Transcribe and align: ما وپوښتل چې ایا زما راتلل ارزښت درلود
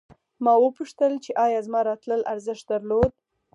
ما 0.43 0.53
وپوښتل 0.63 1.13
چې 1.23 1.31
ایا 1.45 1.59
زما 1.67 1.79
راتلل 1.89 2.21
ارزښت 2.33 2.63
درلود 2.71 3.11